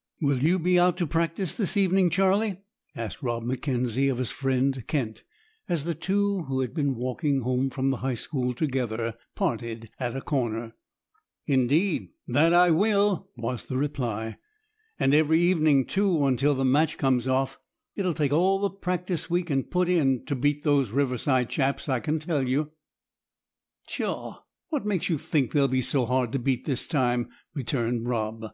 [0.00, 2.62] * "Will you be out to practice this evening, Charlie?"
[2.94, 5.22] asked Rob M'Kenzie of his friend Kent,
[5.68, 10.16] as the two, who had been walking home from the high school together, parted at
[10.16, 10.74] a corner.
[11.46, 14.38] "Indeed, that I will," was the reply;
[14.98, 17.60] "and every evening, too, until the match comes off.
[17.94, 22.00] It'll take all the practice we can put in to beat those Riverside chaps, I
[22.00, 22.70] can tell you."
[23.86, 24.38] "Pshaw!
[24.70, 28.46] What makes you think they'll be so hard to beat this time?" returned Rob.